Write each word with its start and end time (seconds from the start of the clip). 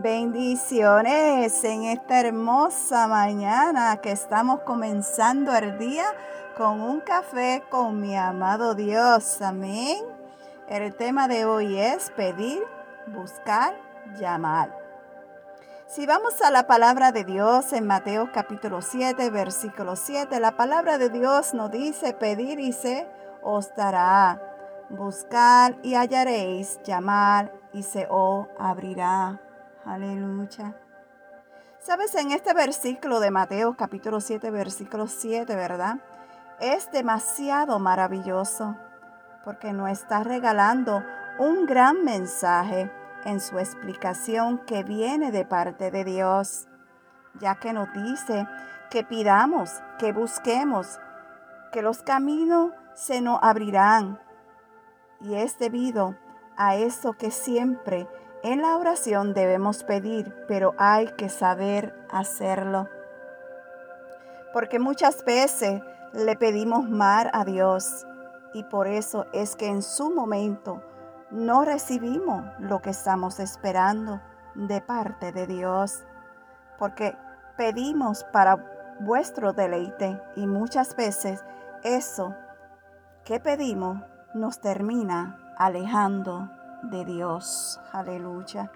Bendiciones 0.00 1.64
en 1.64 1.82
esta 1.82 2.20
hermosa 2.20 3.08
mañana 3.08 3.96
que 3.96 4.12
estamos 4.12 4.60
comenzando 4.60 5.52
el 5.52 5.76
día 5.76 6.04
con 6.56 6.80
un 6.80 7.00
café 7.00 7.64
con 7.68 8.00
mi 8.00 8.16
amado 8.16 8.76
Dios. 8.76 9.42
Amén. 9.42 9.98
El 10.68 10.94
tema 10.94 11.26
de 11.26 11.46
hoy 11.46 11.76
es 11.76 12.12
pedir, 12.12 12.62
buscar, 13.08 13.74
llamar. 14.20 14.72
Si 15.88 16.06
vamos 16.06 16.40
a 16.42 16.52
la 16.52 16.68
palabra 16.68 17.10
de 17.10 17.24
Dios 17.24 17.72
en 17.72 17.84
Mateo 17.84 18.30
capítulo 18.32 18.82
7, 18.82 19.30
versículo 19.30 19.96
7, 19.96 20.38
la 20.38 20.56
palabra 20.56 20.98
de 20.98 21.10
Dios 21.10 21.54
nos 21.54 21.72
dice 21.72 22.12
pedir 22.12 22.60
y 22.60 22.72
se 22.72 23.08
os 23.42 23.74
dará. 23.74 24.40
Buscar 24.90 25.76
y 25.82 25.96
hallaréis, 25.96 26.80
llamar 26.84 27.52
y 27.72 27.82
se 27.82 28.06
os 28.08 28.46
abrirá. 28.60 29.40
Aleluya. 29.88 30.76
Sabes, 31.80 32.14
en 32.14 32.32
este 32.32 32.52
versículo 32.52 33.20
de 33.20 33.30
Mateo 33.30 33.74
capítulo 33.74 34.20
7, 34.20 34.50
versículo 34.50 35.06
7, 35.06 35.56
¿verdad? 35.56 35.96
Es 36.60 36.92
demasiado 36.92 37.78
maravilloso 37.78 38.76
porque 39.46 39.72
nos 39.72 39.88
está 39.88 40.22
regalando 40.22 41.02
un 41.38 41.64
gran 41.64 42.04
mensaje 42.04 42.92
en 43.24 43.40
su 43.40 43.58
explicación 43.58 44.58
que 44.66 44.84
viene 44.84 45.32
de 45.32 45.46
parte 45.46 45.90
de 45.90 46.04
Dios, 46.04 46.68
ya 47.40 47.54
que 47.54 47.72
nos 47.72 47.90
dice 47.94 48.46
que 48.90 49.04
pidamos, 49.04 49.70
que 49.98 50.12
busquemos, 50.12 51.00
que 51.72 51.80
los 51.80 52.02
caminos 52.02 52.72
se 52.92 53.22
nos 53.22 53.38
abrirán. 53.40 54.20
Y 55.22 55.36
es 55.36 55.58
debido 55.58 56.14
a 56.58 56.76
eso 56.76 57.14
que 57.14 57.30
siempre 57.30 58.06
en 58.42 58.62
la 58.62 58.76
oración 58.76 59.34
debemos 59.34 59.82
pedir, 59.82 60.32
pero 60.46 60.74
hay 60.78 61.08
que 61.08 61.28
saber 61.28 61.94
hacerlo. 62.10 62.88
Porque 64.52 64.78
muchas 64.78 65.24
veces 65.24 65.82
le 66.12 66.36
pedimos 66.36 66.88
mal 66.88 67.30
a 67.32 67.44
Dios 67.44 68.06
y 68.54 68.62
por 68.64 68.86
eso 68.86 69.26
es 69.32 69.56
que 69.56 69.66
en 69.66 69.82
su 69.82 70.10
momento 70.10 70.82
no 71.30 71.64
recibimos 71.64 72.44
lo 72.58 72.80
que 72.80 72.90
estamos 72.90 73.40
esperando 73.40 74.20
de 74.54 74.80
parte 74.80 75.32
de 75.32 75.46
Dios. 75.46 76.04
Porque 76.78 77.16
pedimos 77.56 78.24
para 78.32 78.96
vuestro 79.00 79.52
deleite 79.52 80.20
y 80.36 80.46
muchas 80.46 80.94
veces 80.96 81.44
eso 81.82 82.34
que 83.24 83.40
pedimos 83.40 84.00
nos 84.32 84.60
termina 84.60 85.38
alejando 85.56 86.48
de 86.82 87.04
Dios. 87.04 87.80
Aleluya. 87.92 88.70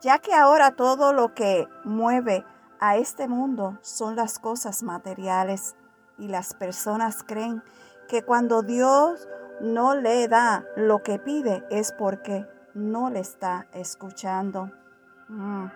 Ya 0.00 0.18
que 0.18 0.34
ahora 0.34 0.72
todo 0.72 1.12
lo 1.12 1.34
que 1.34 1.68
mueve 1.84 2.44
a 2.80 2.96
este 2.96 3.28
mundo 3.28 3.78
son 3.80 4.16
las 4.16 4.38
cosas 4.38 4.82
materiales 4.82 5.76
y 6.18 6.28
las 6.28 6.54
personas 6.54 7.22
creen 7.22 7.62
que 8.08 8.22
cuando 8.22 8.62
Dios 8.62 9.28
no 9.60 9.94
le 9.94 10.28
da 10.28 10.64
lo 10.76 11.02
que 11.02 11.18
pide 11.18 11.66
es 11.70 11.92
porque 11.92 12.46
no 12.74 13.10
le 13.10 13.20
está 13.20 13.66
escuchando. 13.72 14.70
Mm. 15.28 15.66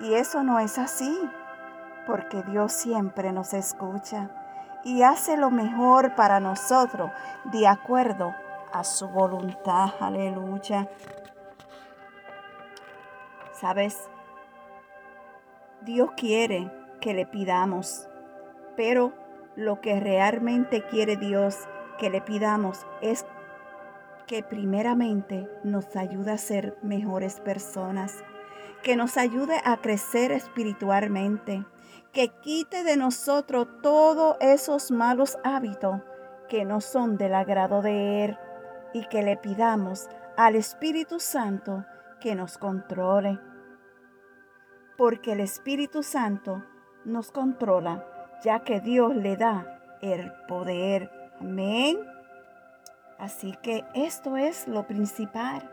Y 0.00 0.14
eso 0.14 0.42
no 0.42 0.58
es 0.58 0.78
así, 0.78 1.18
porque 2.06 2.42
Dios 2.42 2.72
siempre 2.72 3.32
nos 3.32 3.54
escucha 3.54 4.30
y 4.86 5.02
hace 5.02 5.36
lo 5.36 5.50
mejor 5.50 6.14
para 6.14 6.38
nosotros 6.38 7.10
de 7.46 7.66
acuerdo 7.66 8.34
su 8.84 9.08
voluntad. 9.08 9.90
Aleluya. 10.00 10.88
¿Sabes? 13.52 14.08
Dios 15.82 16.10
quiere 16.16 16.70
que 17.00 17.14
le 17.14 17.26
pidamos, 17.26 18.08
pero 18.76 19.12
lo 19.54 19.80
que 19.80 20.00
realmente 20.00 20.82
quiere 20.82 21.16
Dios 21.16 21.68
que 21.98 22.10
le 22.10 22.20
pidamos 22.20 22.86
es 23.00 23.24
que 24.26 24.42
primeramente 24.42 25.48
nos 25.62 25.94
ayude 25.96 26.32
a 26.32 26.38
ser 26.38 26.76
mejores 26.82 27.40
personas, 27.40 28.24
que 28.82 28.96
nos 28.96 29.16
ayude 29.16 29.60
a 29.64 29.76
crecer 29.76 30.32
espiritualmente, 30.32 31.64
que 32.12 32.28
quite 32.28 32.82
de 32.82 32.96
nosotros 32.96 33.68
todos 33.82 34.36
esos 34.40 34.90
malos 34.90 35.38
hábitos 35.44 36.00
que 36.48 36.64
no 36.64 36.80
son 36.80 37.16
del 37.16 37.34
agrado 37.34 37.82
de 37.82 38.24
Él 38.24 38.38
y 38.96 39.04
que 39.04 39.22
le 39.22 39.36
pidamos 39.36 40.08
al 40.38 40.56
Espíritu 40.56 41.20
Santo 41.20 41.84
que 42.18 42.34
nos 42.34 42.56
controle. 42.56 43.38
Porque 44.96 45.32
el 45.32 45.40
Espíritu 45.40 46.02
Santo 46.02 46.64
nos 47.04 47.30
controla, 47.30 48.06
ya 48.42 48.60
que 48.60 48.80
Dios 48.80 49.14
le 49.14 49.36
da 49.36 49.98
el 50.00 50.32
poder. 50.48 51.10
Amén. 51.38 51.98
Así 53.18 53.52
que 53.60 53.84
esto 53.92 54.38
es 54.38 54.66
lo 54.66 54.86
principal, 54.86 55.70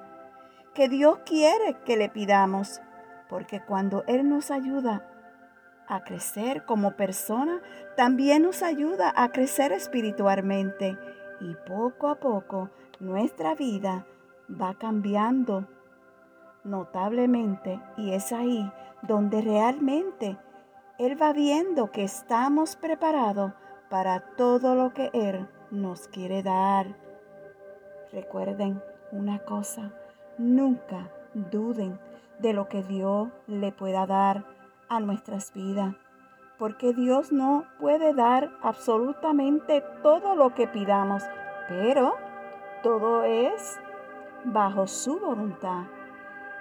que 0.73 0.89
Dios 0.89 1.19
quiere 1.25 1.77
que 1.85 1.95
le 1.95 2.09
pidamos, 2.09 2.81
porque 3.29 3.61
cuando 3.61 4.03
Él 4.05 4.27
nos 4.27 4.51
ayuda 4.51 5.07
a 5.87 6.03
crecer 6.03 6.65
como 6.65 6.97
persona, 6.97 7.61
también 7.95 8.43
nos 8.43 8.63
ayuda 8.63 9.13
a 9.15 9.31
crecer 9.31 9.71
espiritualmente 9.71 10.97
y 11.39 11.55
poco 11.65 12.09
a 12.09 12.19
poco 12.19 12.69
nuestra 13.03 13.53
vida 13.53 14.05
va 14.49 14.75
cambiando 14.75 15.67
notablemente 16.63 17.81
y 17.97 18.13
es 18.13 18.31
ahí 18.31 18.71
donde 19.01 19.41
realmente 19.41 20.37
Él 20.97 21.21
va 21.21 21.33
viendo 21.33 21.91
que 21.91 22.03
estamos 22.05 22.77
preparados 22.77 23.51
para 23.89 24.21
todo 24.37 24.75
lo 24.75 24.93
que 24.93 25.09
Él 25.13 25.49
nos 25.69 26.07
quiere 26.07 26.43
dar. 26.43 26.95
Recuerden 28.13 28.81
una 29.11 29.39
cosa, 29.39 29.91
nunca 30.37 31.11
duden 31.33 31.99
de 32.39 32.53
lo 32.53 32.69
que 32.69 32.83
Dios 32.83 33.27
le 33.47 33.73
pueda 33.73 34.05
dar 34.05 34.45
a 34.87 35.01
nuestras 35.01 35.53
vidas, 35.53 35.93
porque 36.57 36.93
Dios 36.93 37.33
no 37.33 37.65
puede 37.81 38.13
dar 38.13 38.51
absolutamente 38.61 39.83
todo 40.01 40.35
lo 40.35 40.53
que 40.53 40.67
pidamos, 40.67 41.23
pero 41.67 42.15
todo 42.83 43.23
es 43.23 43.79
bajo 44.43 44.85
su 44.85 45.17
voluntad 45.17 45.85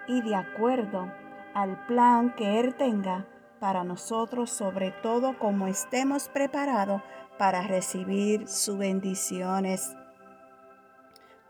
y 0.07 0.23
de 0.23 0.37
acuerdo 0.37 1.13
al 1.53 1.85
plan 1.87 2.35
que 2.35 2.61
Él 2.61 2.75
tenga 2.77 3.27
para 3.61 3.85
nosotros, 3.85 4.51
sobre 4.51 4.93
todo 4.93 5.39
como 5.39 5.67
estemos 5.67 6.29
preparados 6.29 7.03
para 7.39 7.63
recibir 7.63 8.49
sus 8.49 8.79
bendiciones. 8.79 9.95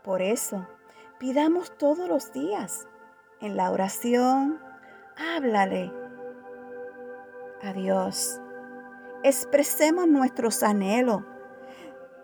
Por 0.03 0.23
eso, 0.23 0.67
pidamos 1.19 1.77
todos 1.79 2.09
los 2.09 2.33
días 2.33 2.89
en 3.41 3.57
la 3.57 3.71
oración, 3.71 4.59
háblale 5.37 5.93
a 7.63 7.73
Dios. 7.73 8.41
Expresemos 9.23 10.09
nuestros 10.09 10.63
anhelos 10.63 11.23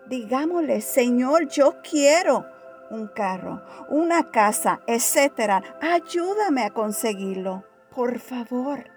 Digámosle, 0.09 0.81
Señor, 0.81 1.47
yo 1.49 1.75
quiero 1.83 2.47
un 2.89 3.07
carro, 3.07 3.61
una 3.89 4.31
casa, 4.31 4.81
etcétera. 4.87 5.61
Ayúdame 5.81 6.63
a 6.63 6.71
conseguirlo. 6.71 7.63
Por 7.95 8.17
favor, 8.17 8.89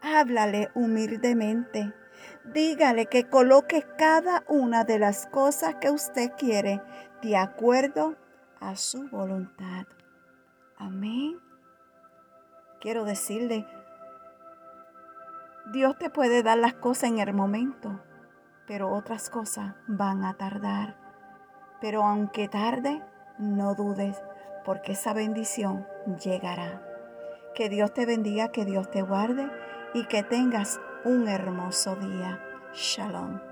háblale 0.00 0.70
humildemente. 0.74 1.92
Dígale 2.44 3.06
que 3.06 3.28
coloque 3.28 3.84
cada 3.98 4.44
una 4.46 4.84
de 4.84 5.00
las 5.00 5.26
cosas 5.26 5.74
que 5.80 5.90
usted 5.90 6.30
quiere 6.38 6.80
de 7.20 7.36
acuerdo 7.36 8.14
a 8.60 8.76
su 8.76 9.08
voluntad. 9.08 9.86
Amén. 10.76 11.40
Quiero 12.80 13.04
decirle, 13.04 13.66
Dios 15.72 15.98
te 15.98 16.10
puede 16.10 16.44
dar 16.44 16.58
las 16.58 16.74
cosas 16.74 17.10
en 17.10 17.18
el 17.18 17.34
momento 17.34 18.00
pero 18.68 18.92
otras 18.92 19.30
cosas 19.30 19.74
van 19.86 20.24
a 20.24 20.34
tardar. 20.34 20.94
Pero 21.80 22.04
aunque 22.04 22.48
tarde, 22.48 23.02
no 23.38 23.74
dudes, 23.74 24.22
porque 24.64 24.92
esa 24.92 25.14
bendición 25.14 25.86
llegará. 26.22 26.82
Que 27.54 27.70
Dios 27.70 27.94
te 27.94 28.04
bendiga, 28.04 28.52
que 28.52 28.66
Dios 28.66 28.90
te 28.90 29.02
guarde 29.02 29.50
y 29.94 30.04
que 30.04 30.22
tengas 30.22 30.80
un 31.04 31.26
hermoso 31.26 31.96
día. 31.96 32.38
Shalom. 32.74 33.47